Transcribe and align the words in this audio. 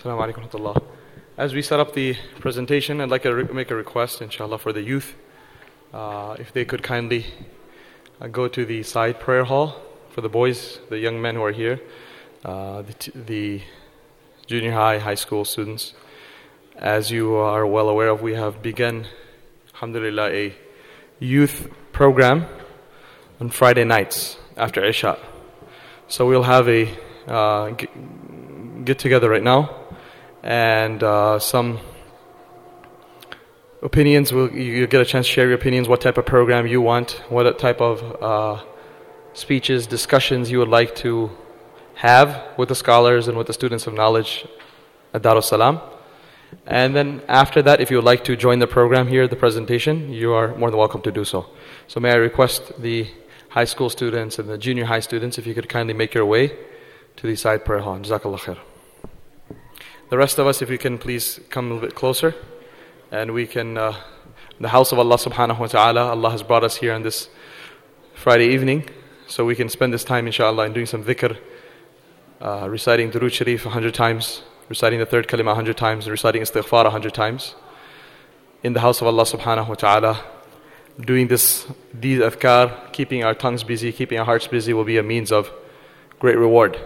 Assalamu 0.00 0.32
alaikum. 0.32 0.82
As 1.36 1.52
we 1.52 1.60
set 1.60 1.78
up 1.78 1.92
the 1.92 2.16
presentation, 2.38 3.02
I'd 3.02 3.10
like 3.10 3.24
to 3.24 3.34
re- 3.34 3.52
make 3.52 3.70
a 3.70 3.74
request, 3.74 4.22
inshallah, 4.22 4.56
for 4.56 4.72
the 4.72 4.80
youth. 4.80 5.14
Uh, 5.92 6.36
if 6.38 6.54
they 6.54 6.64
could 6.64 6.82
kindly 6.82 7.26
uh, 8.18 8.28
go 8.28 8.48
to 8.48 8.64
the 8.64 8.82
side 8.82 9.20
prayer 9.20 9.44
hall 9.44 9.76
for 10.08 10.22
the 10.22 10.28
boys, 10.30 10.80
the 10.88 10.98
young 10.98 11.20
men 11.20 11.34
who 11.34 11.44
are 11.44 11.52
here, 11.52 11.82
uh, 12.46 12.80
the, 12.80 12.94
t- 12.94 13.12
the 13.14 13.60
junior 14.46 14.72
high, 14.72 15.00
high 15.00 15.14
school 15.14 15.44
students. 15.44 15.92
As 16.76 17.10
you 17.10 17.34
are 17.34 17.66
well 17.66 17.90
aware 17.90 18.08
of, 18.08 18.22
we 18.22 18.32
have 18.32 18.62
begun, 18.62 19.04
alhamdulillah, 19.74 20.30
a 20.30 20.54
youth 21.18 21.70
program 21.92 22.46
on 23.38 23.50
Friday 23.50 23.84
nights 23.84 24.38
after 24.56 24.82
Isha. 24.82 25.18
So 26.08 26.26
we'll 26.26 26.44
have 26.44 26.70
a 26.70 26.88
uh, 27.26 27.74
get 28.82 28.98
together 28.98 29.28
right 29.28 29.42
now 29.42 29.76
and 30.42 31.02
uh, 31.02 31.38
some 31.38 31.78
opinions. 33.82 34.32
We'll, 34.32 34.52
you 34.52 34.86
get 34.86 35.00
a 35.00 35.04
chance 35.04 35.26
to 35.26 35.32
share 35.32 35.46
your 35.46 35.54
opinions, 35.54 35.88
what 35.88 36.00
type 36.00 36.18
of 36.18 36.26
program 36.26 36.66
you 36.66 36.80
want, 36.80 37.22
what 37.28 37.58
type 37.58 37.80
of 37.80 38.22
uh, 38.22 38.64
speeches, 39.32 39.86
discussions 39.86 40.50
you 40.50 40.58
would 40.58 40.68
like 40.68 40.94
to 40.96 41.30
have 41.94 42.42
with 42.56 42.68
the 42.68 42.74
scholars 42.74 43.28
and 43.28 43.36
with 43.36 43.46
the 43.46 43.52
students 43.52 43.86
of 43.86 43.94
knowledge 43.94 44.46
at 45.12 45.22
Darus 45.22 45.44
Salam. 45.44 45.80
And 46.66 46.96
then 46.96 47.22
after 47.28 47.62
that, 47.62 47.80
if 47.80 47.90
you 47.90 47.96
would 47.98 48.04
like 48.04 48.24
to 48.24 48.36
join 48.36 48.58
the 48.58 48.66
program 48.66 49.06
here, 49.06 49.28
the 49.28 49.36
presentation, 49.36 50.12
you 50.12 50.32
are 50.32 50.56
more 50.56 50.70
than 50.70 50.78
welcome 50.78 51.02
to 51.02 51.12
do 51.12 51.24
so. 51.24 51.46
So 51.86 52.00
may 52.00 52.10
I 52.10 52.16
request 52.16 52.72
the 52.80 53.08
high 53.50 53.64
school 53.64 53.90
students 53.90 54.38
and 54.38 54.48
the 54.48 54.58
junior 54.58 54.86
high 54.86 55.00
students, 55.00 55.38
if 55.38 55.46
you 55.46 55.54
could 55.54 55.68
kindly 55.68 55.94
make 55.94 56.14
your 56.14 56.24
way 56.24 56.56
to 57.16 57.26
the 57.26 57.36
side 57.36 57.64
prayer 57.64 57.80
hall. 57.80 57.98
Jazakallah 57.98 58.38
khair. 58.38 58.69
The 60.10 60.18
rest 60.18 60.40
of 60.40 60.48
us, 60.48 60.60
if 60.60 60.68
you 60.70 60.76
can 60.76 60.98
please 60.98 61.38
come 61.50 61.66
a 61.66 61.74
little 61.74 61.86
bit 61.86 61.94
closer, 61.94 62.34
and 63.12 63.32
we 63.32 63.46
can, 63.46 63.78
uh, 63.78 63.94
the 64.58 64.70
house 64.70 64.90
of 64.90 64.98
Allah 64.98 65.14
subhanahu 65.14 65.60
wa 65.60 65.68
ta'ala, 65.68 66.08
Allah 66.08 66.30
has 66.30 66.42
brought 66.42 66.64
us 66.64 66.78
here 66.78 66.92
on 66.92 67.04
this 67.04 67.28
Friday 68.14 68.48
evening, 68.48 68.88
so 69.28 69.44
we 69.44 69.54
can 69.54 69.68
spend 69.68 69.94
this 69.94 70.02
time, 70.02 70.26
inshallah, 70.26 70.66
in 70.66 70.72
doing 70.72 70.86
some 70.86 71.04
dhikr, 71.04 71.38
uh, 72.40 72.66
reciting 72.68 73.12
Durood 73.12 73.30
Sharif 73.30 73.64
a 73.66 73.70
hundred 73.70 73.94
times, 73.94 74.42
reciting 74.68 74.98
the 74.98 75.06
third 75.06 75.28
kalima 75.28 75.52
a 75.52 75.54
hundred 75.54 75.76
times, 75.76 76.10
reciting 76.10 76.42
istighfar 76.42 76.86
a 76.86 76.90
hundred 76.90 77.14
times, 77.14 77.54
in 78.64 78.72
the 78.72 78.80
house 78.80 79.00
of 79.00 79.06
Allah 79.06 79.22
subhanahu 79.22 79.68
wa 79.68 79.74
ta'ala. 79.76 80.24
Doing 81.00 81.28
this, 81.28 81.68
these 81.94 82.18
adhkar, 82.18 82.92
keeping 82.92 83.22
our 83.22 83.34
tongues 83.34 83.62
busy, 83.62 83.92
keeping 83.92 84.18
our 84.18 84.24
hearts 84.24 84.48
busy, 84.48 84.72
will 84.72 84.82
be 84.82 84.98
a 84.98 85.04
means 85.04 85.30
of 85.30 85.52
great 86.18 86.36
reward. 86.36 86.80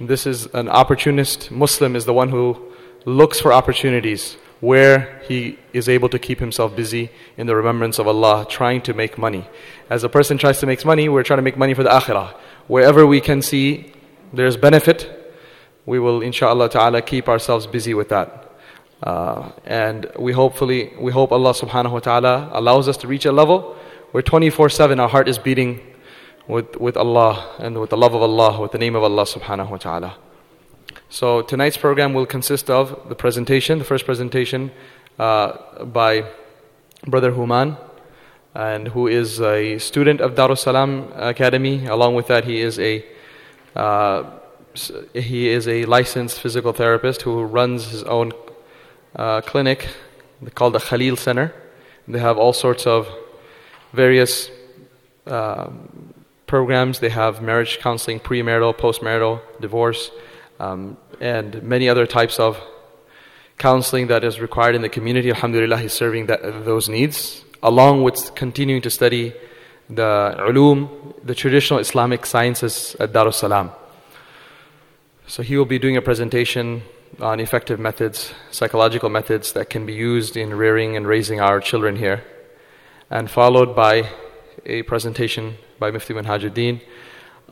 This 0.00 0.26
is 0.26 0.44
an 0.52 0.68
opportunist. 0.68 1.50
Muslim 1.50 1.96
is 1.96 2.04
the 2.04 2.12
one 2.12 2.28
who 2.28 2.60
looks 3.06 3.40
for 3.40 3.50
opportunities 3.50 4.36
where 4.60 5.22
he 5.26 5.58
is 5.72 5.88
able 5.88 6.10
to 6.10 6.18
keep 6.18 6.38
himself 6.38 6.76
busy 6.76 7.10
in 7.38 7.46
the 7.46 7.56
remembrance 7.56 7.98
of 7.98 8.06
Allah, 8.06 8.46
trying 8.46 8.82
to 8.82 8.92
make 8.92 9.16
money. 9.16 9.48
As 9.88 10.04
a 10.04 10.10
person 10.10 10.36
tries 10.36 10.60
to 10.60 10.66
make 10.66 10.84
money, 10.84 11.08
we're 11.08 11.22
trying 11.22 11.38
to 11.38 11.42
make 11.42 11.56
money 11.56 11.72
for 11.72 11.82
the 11.82 11.88
akhirah. 11.88 12.34
Wherever 12.66 13.06
we 13.06 13.22
can 13.22 13.40
see 13.40 13.90
there's 14.34 14.58
benefit, 14.58 15.34
we 15.86 15.98
will, 15.98 16.20
inshallah 16.20 16.68
ta'ala, 16.68 17.00
keep 17.00 17.26
ourselves 17.26 17.66
busy 17.66 17.94
with 17.94 18.10
that. 18.10 18.52
Uh, 19.02 19.50
and 19.64 20.10
we 20.18 20.32
hopefully, 20.32 20.92
we 21.00 21.10
hope 21.10 21.32
Allah 21.32 21.54
subhanahu 21.54 21.92
wa 21.92 22.00
ta'ala 22.00 22.50
allows 22.52 22.86
us 22.86 22.98
to 22.98 23.08
reach 23.08 23.24
a 23.24 23.32
level 23.32 23.74
where 24.10 24.22
24 24.22 24.68
7 24.68 25.00
our 25.00 25.08
heart 25.08 25.26
is 25.26 25.38
beating 25.38 25.80
with, 26.48 26.76
with 26.76 26.96
Allah 26.96 27.54
and 27.58 27.78
with 27.78 27.90
the 27.90 27.96
love 27.96 28.14
of 28.14 28.22
Allah, 28.22 28.60
with 28.60 28.72
the 28.72 28.78
name 28.78 28.94
of 28.94 29.02
Allah 29.02 29.24
subhanahu 29.24 29.70
wa 29.70 29.76
ta'ala. 29.76 30.16
So 31.08 31.42
tonight's 31.42 31.76
program 31.76 32.14
will 32.14 32.26
consist 32.26 32.68
of 32.70 33.08
the 33.08 33.14
presentation, 33.14 33.78
the 33.78 33.84
first 33.84 34.04
presentation 34.04 34.70
uh, 35.18 35.84
by 35.84 36.24
Brother 37.06 37.32
Hooman, 37.32 37.78
and 38.54 38.88
who 38.88 39.06
is 39.06 39.40
a 39.40 39.78
student 39.78 40.20
of 40.20 40.34
Darus 40.34 40.60
Salam 40.60 41.12
Academy. 41.14 41.86
Along 41.86 42.14
with 42.14 42.26
that, 42.28 42.44
he 42.44 42.60
is 42.60 42.78
a 42.78 43.04
uh, 43.74 44.24
he 45.14 45.48
is 45.48 45.68
a 45.68 45.84
licensed 45.84 46.40
physical 46.40 46.72
therapist 46.72 47.22
who 47.22 47.44
runs 47.44 47.90
his 47.90 48.02
own 48.04 48.32
uh, 49.14 49.40
clinic 49.42 49.88
called 50.54 50.74
the 50.74 50.80
Khalil 50.80 51.16
Center. 51.16 51.54
They 52.08 52.18
have 52.18 52.38
all 52.38 52.52
sorts 52.52 52.86
of 52.86 53.08
various 53.92 54.50
um, 55.26 56.14
programs. 56.46 57.00
They 57.00 57.08
have 57.10 57.42
marriage 57.42 57.78
counseling, 57.78 58.20
premarital, 58.20 58.76
postmarital, 58.76 59.40
divorce, 59.60 60.10
um, 60.58 60.96
and 61.20 61.62
many 61.62 61.88
other 61.88 62.06
types 62.06 62.38
of 62.38 62.60
counseling 63.58 64.06
that 64.08 64.22
is 64.24 64.40
required 64.40 64.74
in 64.74 64.82
the 64.82 64.88
community. 64.88 65.30
Alhamdulillah, 65.30 65.78
he's 65.78 65.92
serving 65.92 66.26
that, 66.26 66.42
those 66.64 66.88
needs, 66.88 67.44
along 67.62 68.02
with 68.02 68.34
continuing 68.34 68.82
to 68.82 68.90
study 68.90 69.32
the 69.88 70.34
ulum, 70.38 71.14
the 71.24 71.34
traditional 71.34 71.78
Islamic 71.78 72.26
sciences 72.26 72.96
at 73.00 73.12
Darus 73.12 73.34
Salam. 73.34 73.70
So 75.26 75.42
he 75.42 75.56
will 75.56 75.64
be 75.64 75.78
doing 75.78 75.96
a 75.96 76.02
presentation 76.02 76.82
on 77.20 77.40
effective 77.40 77.80
methods, 77.80 78.32
psychological 78.50 79.08
methods 79.08 79.52
that 79.52 79.70
can 79.70 79.86
be 79.86 79.94
used 79.94 80.36
in 80.36 80.54
rearing 80.54 80.96
and 80.96 81.06
raising 81.06 81.40
our 81.40 81.60
children 81.60 81.96
here, 81.96 82.24
and 83.10 83.30
followed 83.30 83.74
by 83.74 84.08
a 84.66 84.82
presentation 84.82 85.56
by 85.78 85.90
Mufti 85.92 86.12
Minhajuddin 86.12 86.80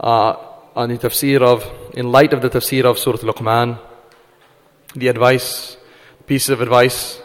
uh, 0.00 0.36
on 0.74 0.88
the 0.88 0.98
tafsir 0.98 1.40
of, 1.40 1.64
in 1.94 2.10
light 2.10 2.32
of 2.32 2.42
the 2.42 2.50
tafsir 2.50 2.84
of 2.84 2.98
Surah 2.98 3.18
Luqman, 3.18 3.78
the 4.96 5.08
advice, 5.08 5.76
pieces 6.26 6.50
of 6.50 6.60
advice 6.60 7.22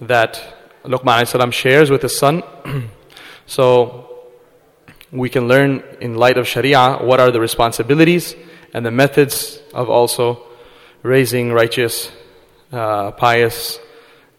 that 0.00 0.42
Luqman 0.84 1.28
salam 1.28 1.52
shares 1.52 1.90
with 1.90 2.02
his 2.02 2.16
son. 2.16 2.42
so 3.46 4.26
we 5.12 5.30
can 5.30 5.46
learn 5.46 5.84
in 6.00 6.16
light 6.16 6.36
of 6.36 6.48
Sharia 6.48 6.98
what 7.00 7.20
are 7.20 7.30
the 7.30 7.40
responsibilities 7.40 8.34
and 8.74 8.84
the 8.84 8.90
methods 8.90 9.60
of 9.72 9.88
also 9.88 10.44
raising 11.02 11.52
righteous, 11.52 12.10
uh, 12.72 13.12
pious, 13.12 13.78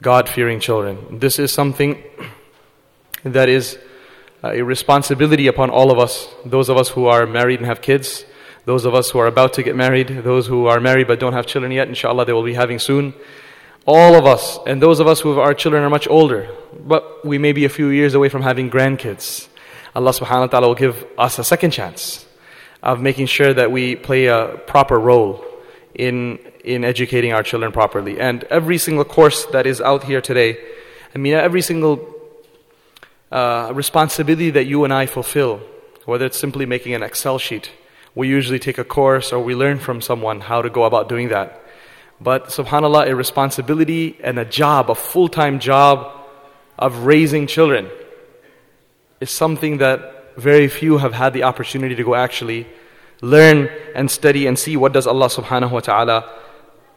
God 0.02 0.28
fearing 0.28 0.60
children. 0.60 1.20
This 1.20 1.40
is 1.40 1.54
something 1.54 2.04
that 3.24 3.48
is 3.48 3.78
Uh, 4.44 4.54
a 4.54 4.62
responsibility 4.64 5.46
upon 5.46 5.70
all 5.70 5.92
of 5.92 6.00
us, 6.00 6.28
those 6.44 6.68
of 6.68 6.76
us 6.76 6.90
who 6.90 7.06
are 7.06 7.28
married 7.28 7.60
and 7.60 7.68
have 7.68 7.80
kids, 7.80 8.26
those 8.66 8.86
of 8.86 8.96
us 8.96 9.12
who 9.12 9.20
are 9.20 9.28
about 9.28 9.54
to 9.54 9.62
get 9.62 9.76
married, 9.76 10.08
those 10.08 10.48
who 10.48 10.66
are 10.66 10.80
married 10.80 11.06
but 11.06 11.20
don't 11.20 11.34
have 11.34 11.46
children 11.46 11.72
yet, 11.72 11.88
inshallah 11.88 12.26
they 12.26 12.34
will 12.34 12.44
be 12.44 12.56
having 12.56 12.80
soon. 12.80 13.14
All 13.86 14.16
of 14.16 14.26
us, 14.26 14.58
and 14.66 14.82
those 14.82 15.00
of 15.00 15.06
us 15.06 15.20
who 15.20 15.30
have 15.30 15.38
our 15.38 15.54
children 15.54 15.84
are 15.84 15.92
much 15.92 16.08
older, 16.08 16.50
but 16.74 17.24
we 17.24 17.38
may 17.38 17.52
be 17.52 17.66
a 17.66 17.70
few 17.70 17.90
years 17.90 18.16
away 18.16 18.30
from 18.30 18.42
having 18.42 18.72
grandkids. 18.72 19.48
Allah 19.96 20.12
subhanahu 20.12 20.40
wa 20.40 20.48
ta'ala 20.48 20.68
will 20.70 20.76
give 20.76 21.06
us 21.20 21.38
a 21.38 21.44
second 21.44 21.70
chance 21.70 22.26
of 22.82 23.00
making 23.00 23.28
sure 23.28 23.54
that 23.54 23.72
we 23.72 23.96
play 23.96 24.26
a 24.26 24.60
proper 24.66 25.00
role 25.00 25.46
in, 25.94 26.40
in 26.64 26.84
educating 26.84 27.32
our 27.32 27.44
children 27.44 27.72
properly. 27.72 28.20
And 28.20 28.44
every 28.46 28.80
single 28.80 29.06
course 29.06 29.46
that 29.48 29.68
is 29.68 29.82
out 29.82 30.06
here 30.06 30.22
today, 30.22 30.58
I 31.14 31.20
mean, 31.20 31.34
every 31.34 31.62
single 31.62 31.98
uh, 33.32 33.72
responsibility 33.74 34.50
that 34.52 34.66
you 34.66 34.84
and 34.84 34.94
I 34.94 35.06
fulfill, 35.06 35.62
whether 36.06 36.26
it's 36.26 36.40
simply 36.40 36.66
making 36.66 36.94
an 36.94 37.04
Excel 37.04 37.40
sheet. 37.40 37.72
We 38.14 38.28
usually 38.28 38.60
take 38.60 38.78
a 38.78 38.84
course 38.84 39.32
or 39.32 39.40
we 39.40 39.56
learn 39.56 39.80
from 39.80 40.02
someone 40.02 40.42
how 40.42 40.62
to 40.62 40.70
go 40.70 40.84
about 40.84 41.08
doing 41.08 41.30
that. 41.30 41.62
But 42.20 42.48
subhanAllah, 42.48 43.08
a 43.08 43.16
responsibility 43.16 44.18
and 44.22 44.38
a 44.38 44.46
job, 44.46 44.92
a 44.92 44.96
full 44.96 45.28
time 45.28 45.60
job 45.60 46.12
of 46.78 47.06
raising 47.06 47.48
children 47.48 47.90
is 49.20 49.32
something 49.32 49.78
that 49.78 50.36
very 50.38 50.68
few 50.68 50.98
have 50.98 51.14
had 51.14 51.34
the 51.34 51.44
opportunity 51.44 51.96
to 51.96 52.04
go 52.04 52.16
actually 52.16 52.68
learn 53.22 53.70
and 53.96 54.10
study 54.10 54.48
and 54.48 54.58
see 54.58 54.76
what 54.76 54.92
does 54.94 55.08
Allah 55.08 55.28
subhanahu 55.28 55.72
wa 55.72 55.80
ta'ala 55.80 56.30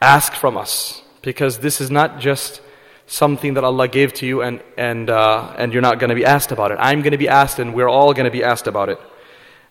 ask 0.01 0.33
from 0.33 0.57
us. 0.57 1.03
Because 1.23 1.59
this 1.59 1.81
is 1.81 1.91
not 1.91 2.19
just 2.19 2.61
something 3.07 3.55
that 3.55 3.65
Allah 3.65 3.89
gave 3.89 4.13
to 4.15 4.27
you 4.27 4.43
and, 4.43 4.63
and, 4.77 5.11
uh, 5.11 5.55
and 5.59 5.73
you're 5.73 5.83
not 5.83 5.99
going 5.99 6.09
to 6.09 6.15
be 6.15 6.25
asked 6.25 6.53
about 6.53 6.71
it. 6.71 6.79
I'm 6.81 7.03
going 7.03 7.13
to 7.13 7.19
be 7.19 7.29
asked 7.29 7.59
and 7.59 7.75
we're 7.75 7.89
all 7.89 8.15
going 8.15 8.25
to 8.25 8.31
be 8.31 8.43
asked 8.43 8.67
about 8.67 8.89
it. 8.89 9.01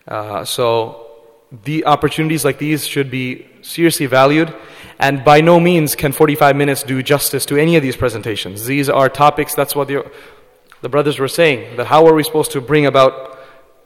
Uh, 0.06 0.44
so 0.44 1.06
the 1.64 1.84
opportunities 1.86 2.44
like 2.44 2.58
these 2.58 2.86
should 2.86 3.10
be 3.10 3.46
seriously 3.62 4.06
valued. 4.06 4.54
And 4.98 5.24
by 5.24 5.40
no 5.40 5.58
means 5.58 5.96
can 5.96 6.12
45 6.12 6.54
minutes 6.54 6.82
do 6.82 7.02
justice 7.02 7.44
to 7.46 7.56
any 7.56 7.76
of 7.76 7.82
these 7.82 7.96
presentations. 7.96 8.66
These 8.66 8.88
are 8.88 9.08
topics, 9.08 9.54
that's 9.54 9.74
what 9.74 9.88
the, 9.88 10.10
the 10.80 10.88
brothers 10.88 11.18
were 11.18 11.28
saying, 11.28 11.76
that 11.76 11.86
how 11.86 12.06
are 12.06 12.14
we 12.14 12.22
supposed 12.22 12.52
to 12.52 12.60
bring 12.60 12.86
about 12.86 13.38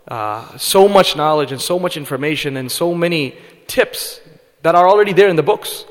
uh, 0.08 0.56
so 0.58 0.88
much 0.88 1.16
knowledge 1.16 1.52
and 1.52 1.60
so 1.60 1.78
much 1.78 1.96
information 1.96 2.56
and 2.56 2.70
so 2.70 2.94
many 2.94 3.36
tips 3.66 4.20
that 4.62 4.74
are 4.74 4.88
already 4.88 5.12
there 5.12 5.28
in 5.28 5.36
the 5.36 5.42
books 5.42 5.84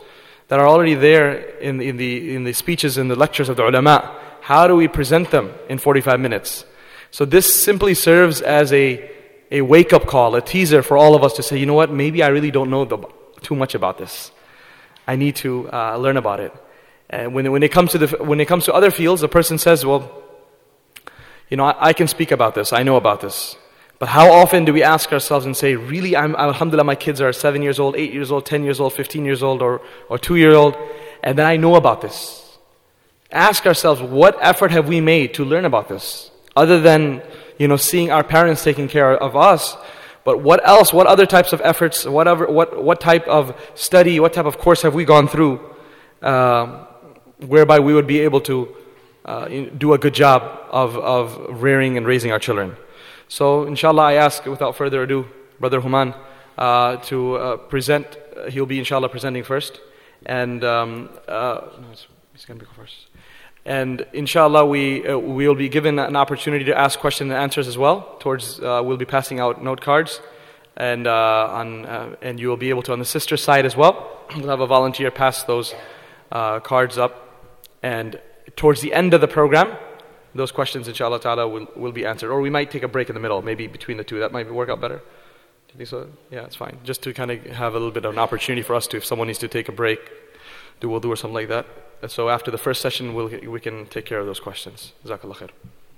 that 0.47 0.59
are 0.59 0.67
already 0.67 0.95
there 0.95 1.33
in, 1.59 1.81
in, 1.81 1.97
the, 1.97 2.35
in 2.35 2.43
the 2.43 2.53
speeches 2.53 2.97
and 2.97 3.11
the 3.11 3.15
lectures 3.15 3.49
of 3.49 3.57
the 3.57 3.67
ulama. 3.67 4.15
How 4.41 4.67
do 4.67 4.75
we 4.75 4.87
present 4.87 5.31
them 5.31 5.53
in 5.67 5.77
45 5.77 6.19
minutes? 6.19 6.65
So 7.11 7.25
this 7.25 7.63
simply 7.63 7.93
serves 7.93 8.41
as 8.41 8.71
a, 8.71 9.09
a 9.51 9.61
wake 9.61 9.93
up 9.93 10.05
call, 10.05 10.35
a 10.35 10.41
teaser 10.41 10.81
for 10.83 10.97
all 10.97 11.15
of 11.15 11.23
us 11.23 11.33
to 11.33 11.43
say, 11.43 11.57
you 11.57 11.65
know 11.65 11.73
what, 11.73 11.91
maybe 11.91 12.23
I 12.23 12.27
really 12.27 12.51
don't 12.51 12.69
know 12.69 12.85
the, 12.85 12.97
too 13.41 13.55
much 13.55 13.75
about 13.75 13.97
this. 13.97 14.31
I 15.05 15.15
need 15.15 15.35
to 15.37 15.69
uh, 15.71 15.97
learn 15.97 16.17
about 16.17 16.39
it. 16.39 16.53
And 17.09 17.33
when, 17.33 17.49
when, 17.51 17.63
it 17.63 17.71
comes 17.71 17.91
to 17.91 17.97
the, 17.97 18.23
when 18.23 18.39
it 18.39 18.45
comes 18.45 18.65
to 18.65 18.73
other 18.73 18.91
fields, 18.91 19.23
a 19.23 19.27
person 19.27 19.57
says, 19.57 19.85
well, 19.85 20.23
you 21.49 21.55
know, 21.55 21.65
I, 21.65 21.89
I 21.89 21.93
can 21.93 22.07
speak 22.07 22.31
about 22.31 22.55
this, 22.55 22.73
I 22.73 22.83
know 22.83 22.97
about 22.97 23.21
this. 23.21 23.55
But 23.99 24.09
how 24.09 24.31
often 24.31 24.63
do 24.63 24.73
we 24.73 24.83
ask 24.83 25.11
ourselves 25.11 25.45
and 25.45 25.57
say, 25.57 25.75
really, 25.75 26.15
I'm, 26.15 26.35
alhamdulillah, 26.35 26.83
my 26.83 26.95
kids 26.95 27.19
are 27.19 27.33
seven 27.33 27.63
years 27.63 27.79
old, 27.79 27.95
eight 27.95 28.13
years 28.13 28.31
old, 28.31 28.45
10 28.45 28.63
years 28.63 28.79
old, 28.79 28.93
15 28.93 29.25
years 29.25 29.41
old, 29.41 29.61
or, 29.61 29.81
or 30.07 30.19
two 30.19 30.35
year 30.35 30.53
old, 30.53 30.77
and 31.23 31.37
then 31.37 31.47
I 31.47 31.57
know 31.57 31.75
about 31.75 32.01
this. 32.01 32.59
Ask 33.31 33.65
ourselves, 33.65 34.01
what 34.01 34.37
effort 34.39 34.71
have 34.71 34.87
we 34.87 35.01
made 35.01 35.33
to 35.33 35.43
learn 35.43 35.65
about 35.65 35.89
this? 35.89 36.29
Other 36.55 36.79
than, 36.79 37.23
you 37.57 37.67
know, 37.67 37.75
seeing 37.75 38.11
our 38.11 38.23
parents 38.23 38.63
taking 38.63 38.87
care 38.87 39.17
of 39.17 39.35
us, 39.35 39.75
but 40.23 40.41
what 40.41 40.65
else, 40.67 40.93
what 40.93 41.07
other 41.07 41.25
types 41.25 41.51
of 41.51 41.61
efforts, 41.63 42.05
whatever, 42.05 42.45
what, 42.45 42.83
what 42.83 43.01
type 43.01 43.27
of 43.27 43.59
study, 43.73 44.19
what 44.19 44.33
type 44.33 44.45
of 44.45 44.59
course 44.59 44.83
have 44.83 44.93
we 44.93 45.05
gone 45.05 45.27
through, 45.27 45.59
uh, 46.21 46.85
whereby 47.39 47.79
we 47.79 47.93
would 47.93 48.07
be 48.07 48.19
able 48.19 48.41
to 48.41 48.75
uh, 49.25 49.47
do 49.77 49.93
a 49.93 49.97
good 49.97 50.13
job 50.13 50.43
of, 50.69 50.95
of 50.97 51.61
rearing 51.63 51.97
and 51.97 52.05
raising 52.05 52.31
our 52.31 52.39
children? 52.39 52.75
So, 53.29 53.65
inshallah, 53.65 54.03
I 54.03 54.13
ask 54.13 54.45
without 54.45 54.77
further 54.77 55.03
ado, 55.03 55.27
Brother 55.59 55.81
Hooman, 55.81 56.15
uh, 56.57 56.95
to 56.97 57.35
uh, 57.35 57.57
present. 57.57 58.17
Uh, 58.37 58.49
he'll 58.49 58.65
be, 58.65 58.79
inshallah, 58.79 59.09
presenting 59.09 59.43
first. 59.43 59.81
And 60.25 60.63
um, 60.63 61.09
uh, 61.27 61.61
no, 61.81 61.89
he's 62.31 62.45
going 62.45 62.59
to 62.59 62.65
be 62.65 62.71
first. 62.73 63.07
And 63.65 64.05
inshallah, 64.13 64.65
we 64.65 65.05
uh, 65.05 65.17
will 65.17 65.55
be 65.55 65.67
given 65.67 65.99
an 65.99 66.15
opportunity 66.15 66.63
to 66.65 66.77
ask 66.77 66.99
questions 66.99 67.29
and 67.29 67.37
answers 67.37 67.67
as 67.67 67.77
well. 67.77 68.15
Towards 68.19 68.61
uh, 68.61 68.81
we'll 68.83 68.95
be 68.95 69.05
passing 69.05 69.41
out 69.41 69.61
note 69.61 69.81
cards, 69.81 70.21
and 70.77 71.05
on 71.05 71.85
and 72.21 72.39
you 72.39 72.47
will 72.47 72.55
be 72.55 72.69
able 72.69 72.83
to 72.83 72.93
on 72.93 72.99
the 72.99 73.05
sister 73.05 73.35
side 73.35 73.65
as 73.65 73.75
well. 73.75 74.13
We'll 74.37 74.49
have 74.49 74.61
a 74.61 74.67
volunteer 74.67 75.11
pass 75.11 75.43
those 75.43 75.75
cards 76.31 76.97
up, 76.97 77.43
and 77.83 78.21
towards 78.55 78.79
the 78.79 78.93
end 78.93 79.13
of 79.13 79.19
the 79.19 79.27
program, 79.27 79.77
those 80.37 80.51
questions, 80.51 80.87
inshallah 80.87 81.19
ta'ala, 81.19 81.47
will, 81.47 81.67
will 81.75 81.91
be 81.91 82.05
answered. 82.05 82.31
Or 82.31 82.39
we 82.41 82.49
might 82.49 82.71
take 82.71 82.83
a 82.83 82.87
break 82.87 83.09
in 83.09 83.15
the 83.15 83.19
middle, 83.19 83.41
maybe 83.41 83.67
between 83.67 83.97
the 83.97 84.03
two. 84.03 84.19
That 84.19 84.31
might 84.31 84.51
work 84.51 84.69
out 84.69 84.79
better. 84.79 84.97
Do 84.97 85.73
you 85.73 85.77
think 85.77 85.89
so? 85.89 86.07
Yeah, 86.31 86.45
it's 86.45 86.55
fine. 86.55 86.77
Just 86.83 87.03
to 87.03 87.13
kind 87.13 87.31
of 87.31 87.45
have 87.47 87.73
a 87.73 87.79
little 87.79 87.91
bit 87.91 88.05
of 88.05 88.13
an 88.13 88.19
opportunity 88.19 88.61
for 88.61 88.75
us 88.75 88.87
to, 88.87 88.97
if 88.97 89.05
someone 89.05 89.27
needs 89.27 89.39
to 89.39 89.47
take 89.47 89.67
a 89.67 89.73
break, 89.73 89.99
do 90.79 90.87
wudu 90.87 91.09
or 91.09 91.15
something 91.15 91.35
like 91.35 91.49
that. 91.49 91.65
And 92.01 92.11
so 92.11 92.29
after 92.29 92.51
the 92.51 92.57
first 92.57 92.81
session, 92.81 93.13
we'll, 93.15 93.27
we 93.27 93.59
can 93.59 93.87
take 93.87 94.05
care 94.05 94.19
of 94.19 94.27
those 94.27 94.39
questions. 94.39 94.93
Jazakallah 95.05 95.37
khair. 95.37 95.49